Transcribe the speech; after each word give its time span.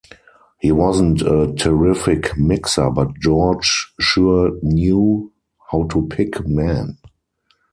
He 0.59 0.71
wasn't 0.71 1.21
a 1.21 1.53
terrific 1.55 2.35
mixer 2.35 2.89
but 2.89 3.19
George 3.19 3.93
sure 3.99 4.49
knew 4.63 5.31
how 5.69 5.83
to 5.89 6.07
pick 6.07 6.43
men. 6.47 6.97